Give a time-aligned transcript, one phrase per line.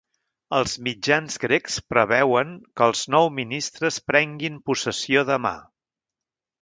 [0.59, 5.57] Els mitjans grecs preveuen que els nou ministres prenguin possessió demà.